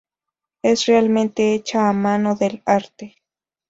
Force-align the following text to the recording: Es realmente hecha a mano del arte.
Es 0.63 0.87
realmente 0.87 1.53
hecha 1.53 1.87
a 1.87 1.93
mano 1.93 2.33
del 2.35 2.63
arte. 2.65 3.17